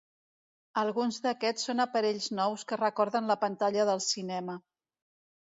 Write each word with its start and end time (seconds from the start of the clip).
Alguns 0.81 1.19
d'aquests 1.25 1.67
són 1.69 1.83
aparells 1.85 2.31
nous 2.39 2.65
que 2.73 2.81
recorden 2.83 3.29
la 3.35 3.37
pantalla 3.45 3.87
del 3.93 4.03
cinema. 4.09 4.59